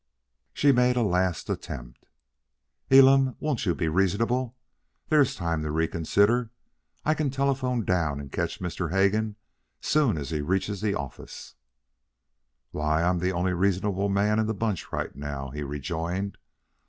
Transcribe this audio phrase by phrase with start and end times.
[0.51, 2.07] She made a last attempt.
[2.89, 4.55] "Elam, won't you be reasonable?
[5.09, 6.49] There is time to reconsider.
[7.05, 8.89] I can telephone down and catch Mr.
[8.91, 9.35] Hegan
[9.79, 11.53] as soon as he reaches the office"
[12.71, 16.39] "Why, I'm the only reasonable man in the bunch right now," he rejoined.